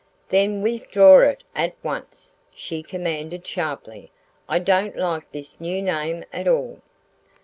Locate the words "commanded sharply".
2.81-4.11